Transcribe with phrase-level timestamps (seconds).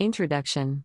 [0.00, 0.84] Introduction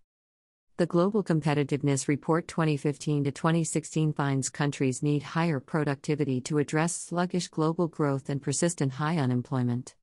[0.76, 7.48] The Global Competitiveness Report 2015 to 2016 finds countries need higher productivity to address sluggish
[7.48, 9.96] global growth and persistent high unemployment.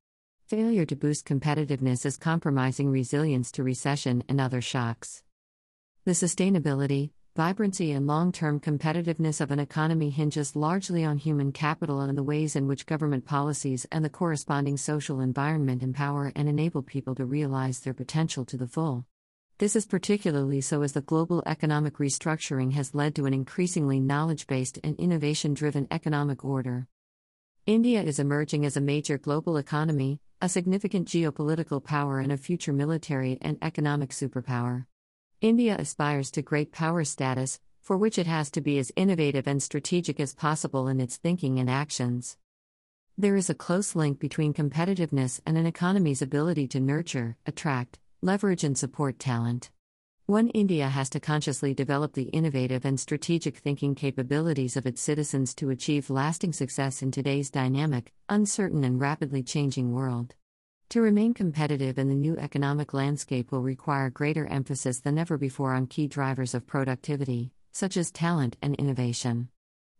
[0.47, 5.21] Failure to boost competitiveness is compromising resilience to recession and other shocks.
[6.05, 12.01] The sustainability, vibrancy, and long term competitiveness of an economy hinges largely on human capital
[12.01, 16.83] and the ways in which government policies and the corresponding social environment empower and enable
[16.83, 19.05] people to realize their potential to the full.
[19.57, 24.45] This is particularly so as the global economic restructuring has led to an increasingly knowledge
[24.45, 26.87] based and innovation driven economic order.
[27.65, 32.73] India is emerging as a major global economy, a significant geopolitical power, and a future
[32.73, 34.85] military and economic superpower.
[35.43, 39.61] India aspires to great power status, for which it has to be as innovative and
[39.61, 42.37] strategic as possible in its thinking and actions.
[43.17, 48.63] There is a close link between competitiveness and an economy's ability to nurture, attract, leverage,
[48.63, 49.69] and support talent.
[50.27, 55.53] One India has to consciously develop the innovative and strategic thinking capabilities of its citizens
[55.55, 60.35] to achieve lasting success in today's dynamic, uncertain, and rapidly changing world.
[60.93, 65.73] To remain competitive in the new economic landscape will require greater emphasis than ever before
[65.73, 69.49] on key drivers of productivity, such as talent and innovation.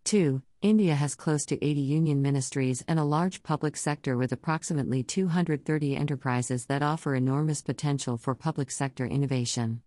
[0.03, 0.44] 2.
[0.61, 5.95] India has close to 80 union ministries and a large public sector with approximately 230
[5.95, 9.81] enterprises that offer enormous potential for public sector innovation.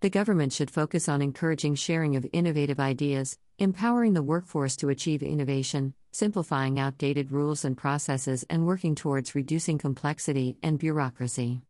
[0.00, 5.24] The government should focus on encouraging sharing of innovative ideas, empowering the workforce to achieve
[5.24, 11.62] innovation, simplifying outdated rules and processes, and working towards reducing complexity and bureaucracy.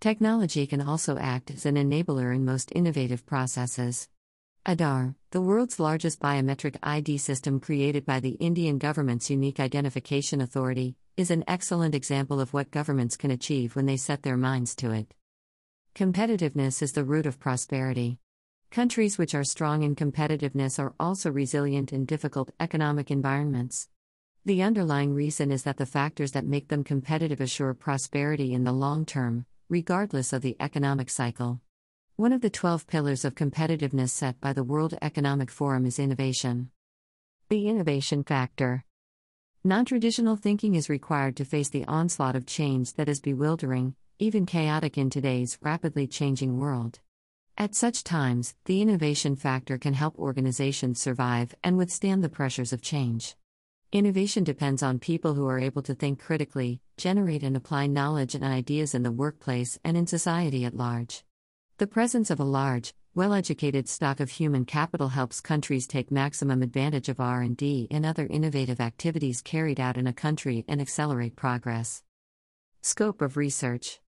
[0.00, 4.10] Technology can also act as an enabler in most innovative processes.
[4.66, 10.94] Aadhaar, the world's largest biometric ID system created by the Indian government's Unique Identification Authority,
[11.16, 14.90] is an excellent example of what governments can achieve when they set their minds to
[14.90, 15.14] it.
[15.96, 18.18] Competitiveness is the root of prosperity.
[18.70, 23.88] Countries which are strong in competitiveness are also resilient in difficult economic environments.
[24.44, 28.72] The underlying reason is that the factors that make them competitive assure prosperity in the
[28.72, 31.62] long term, regardless of the economic cycle.
[32.16, 36.72] One of the 12 pillars of competitiveness set by the World Economic Forum is innovation.
[37.48, 38.84] The innovation factor.
[39.64, 44.46] Non traditional thinking is required to face the onslaught of change that is bewildering, even
[44.46, 47.00] chaotic in today's rapidly changing world.
[47.58, 52.82] At such times, the innovation factor can help organizations survive and withstand the pressures of
[52.82, 53.36] change.
[53.92, 58.44] Innovation depends on people who are able to think critically, generate and apply knowledge and
[58.44, 61.24] ideas in the workplace and in society at large.
[61.78, 67.08] The presence of a large, well-educated stock of human capital helps countries take maximum advantage
[67.08, 72.02] of R&D and other innovative activities carried out in a country and accelerate progress.
[72.82, 74.00] Scope of research.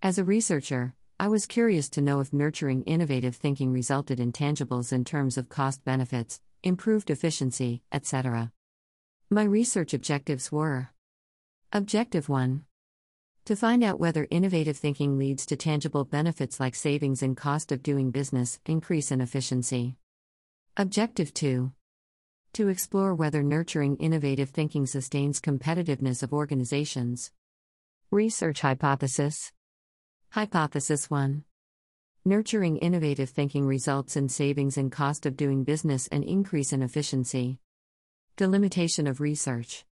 [0.00, 4.92] As a researcher, I was curious to know if nurturing innovative thinking resulted in tangibles
[4.92, 8.52] in terms of cost benefits, improved efficiency, etc.
[9.28, 10.90] My research objectives were
[11.72, 12.64] Objective 1
[13.46, 17.82] to find out whether innovative thinking leads to tangible benefits like savings in cost of
[17.82, 19.96] doing business, increase in efficiency.
[20.76, 21.72] Objective 2.
[22.52, 27.32] To explore whether nurturing innovative thinking sustains competitiveness of organizations.
[28.12, 29.50] Research hypothesis.
[30.30, 31.42] Hypothesis 1.
[32.26, 37.58] Nurturing innovative thinking results in savings in cost of doing business and increase in efficiency.
[38.36, 39.86] Delimitation of research.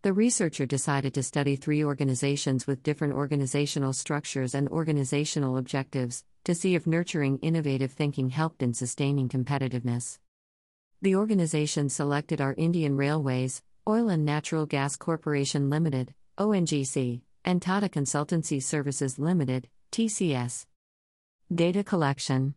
[0.00, 6.54] The researcher decided to study three organizations with different organizational structures and organizational objectives to
[6.54, 10.18] see if nurturing innovative thinking helped in sustaining competitiveness.
[11.02, 17.88] The organizations selected are Indian Railways, Oil and Natural Gas Corporation Limited, ONGC, and Tata
[17.88, 20.66] Consultancy Services Limited, TCS.
[21.54, 22.54] Data collection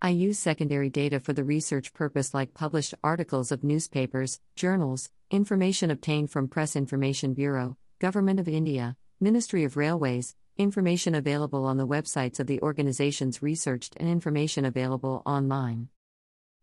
[0.00, 5.90] I use secondary data for the research purpose, like published articles of newspapers, journals, information
[5.90, 11.86] obtained from Press Information Bureau, Government of India, Ministry of Railways, information available on the
[11.86, 15.88] websites of the organizations researched, and information available online.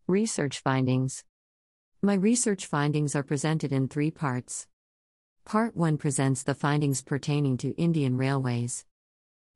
[0.06, 1.24] Research findings
[2.00, 4.68] My research findings are presented in three parts.
[5.44, 8.86] Part 1 presents the findings pertaining to Indian Railways.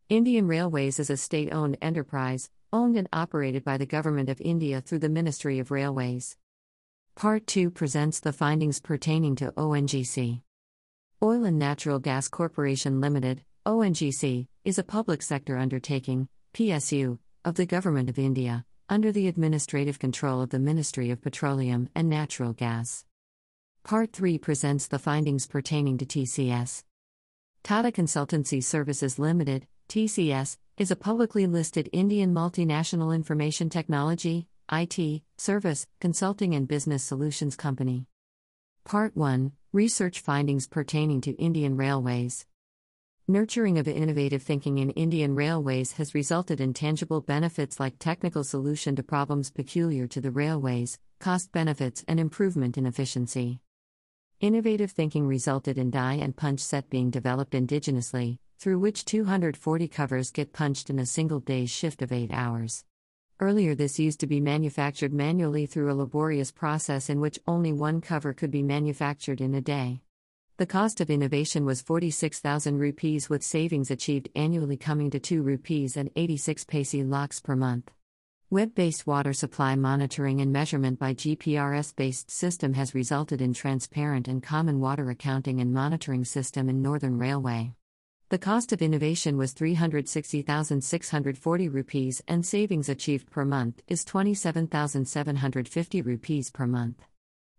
[0.08, 4.80] Indian Railways is a state owned enterprise, owned and operated by the Government of India
[4.80, 6.36] through the Ministry of Railways.
[7.14, 10.42] Part 2 presents the findings pertaining to ONGC.
[11.22, 17.64] Oil and Natural Gas Corporation Limited, ONGC, is a public sector undertaking, PSU, of the
[17.64, 23.04] Government of India, under the administrative control of the Ministry of Petroleum and Natural Gas.
[23.86, 26.82] Part 3 presents the findings pertaining to TCS.
[27.62, 35.86] Tata Consultancy Services Limited, TCS, is a publicly listed Indian multinational information technology, IT, service,
[36.00, 38.08] consulting, and business solutions company.
[38.84, 42.44] Part 1 Research findings pertaining to Indian Railways.
[43.28, 48.96] Nurturing of innovative thinking in Indian Railways has resulted in tangible benefits like technical solution
[48.96, 53.60] to problems peculiar to the railways, cost benefits, and improvement in efficiency.
[54.38, 60.30] Innovative thinking resulted in die and punch set being developed indigenously, through which 240 covers
[60.30, 62.84] get punched in a single day's shift of 8 hours.
[63.40, 68.02] Earlier, this used to be manufactured manually through a laborious process in which only one
[68.02, 70.02] cover could be manufactured in a day.
[70.58, 75.96] The cost of innovation was 46,000 rupees, with savings achieved annually coming to 2 rupees
[75.96, 77.90] and 86 paise lakhs per month.
[78.48, 84.28] Web based water supply monitoring and measurement by GPRS based system has resulted in transparent
[84.28, 87.72] and common water accounting and monitoring system in Northern Railway.
[88.28, 96.52] The cost of innovation was 360,640 rupees and savings achieved per month is 27,750 rupees
[96.52, 97.02] per month.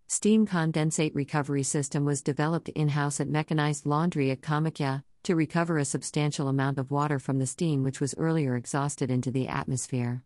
[0.06, 5.84] Steam condensate recovery system was developed in-house at mechanized laundry at Kamakhya to recover a
[5.84, 10.22] substantial amount of water from the steam which was earlier exhausted into the atmosphere.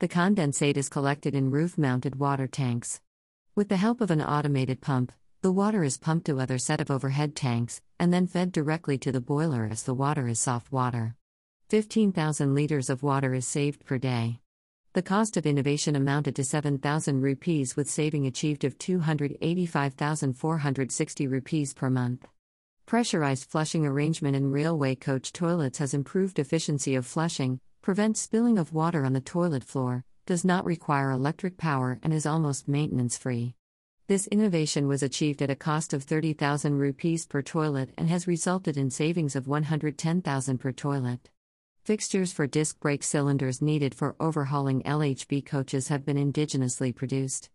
[0.00, 3.02] The condensate is collected in roof-mounted water tanks.
[3.54, 5.12] With the help of an automated pump,
[5.42, 9.12] the water is pumped to other set of overhead tanks, and then fed directly to
[9.12, 11.16] the boiler as the water is soft water.
[11.68, 14.40] 15,000 liters of water is saved per day.
[14.94, 21.90] The cost of innovation amounted to 7,000 rupees with saving achieved of 285,460 rupees per
[21.90, 22.26] month.
[22.86, 28.72] Pressurized flushing arrangement in railway coach toilets has improved efficiency of flushing, prevents spilling of
[28.72, 33.54] water on the toilet floor, does not require electric power and is almost maintenance free.
[34.06, 38.76] This innovation was achieved at a cost of 30,000 rupees per toilet and has resulted
[38.76, 41.30] in savings of 110,000 per toilet.
[41.84, 47.48] Fixtures for disc brake cylinders needed for overhauling LHB coaches have been indigenously produced.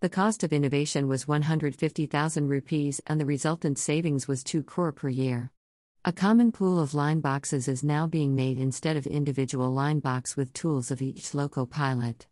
[0.00, 5.08] The cost of innovation was 150,000 rupees and the resultant savings was 2 crore per
[5.08, 5.50] year.
[6.08, 10.36] A common pool of line boxes is now being made instead of individual line box
[10.36, 12.28] with tools of each loco pilot.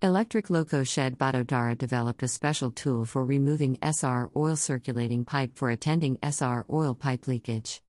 [0.00, 5.70] Electric Loco Shed Vadodara developed a special tool for removing SR oil circulating pipe for
[5.70, 7.82] attending SR oil pipe leakage.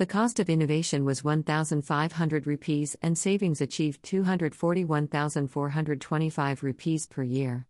[0.00, 7.66] The cost of innovation was 1,500 rupees and savings achieved 241,425 rupees per year.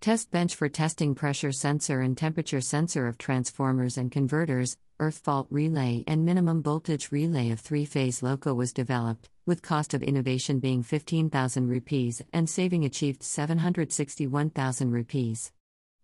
[0.00, 5.48] Test bench for testing pressure sensor and temperature sensor of transformers and converters, earth fault
[5.50, 10.60] relay, and minimum voltage relay of three phase loco was developed, with cost of innovation
[10.60, 15.50] being 15,000 rupees and saving achieved 761,000 rupees.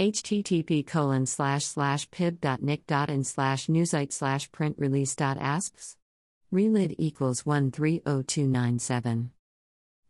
[0.00, 5.96] http colon slash slash pib dot nick dot pib.nic.in slash newsite slash print release asks
[6.52, 9.35] Relid equals 130297.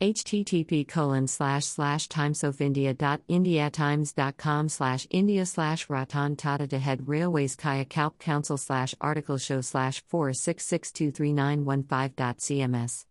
[0.00, 8.18] http colon slash slash timesofindia.indiatimes.com slash india slash ratan tata to head railways kaya kalp
[8.18, 13.06] council slash article show slash 466239115.cms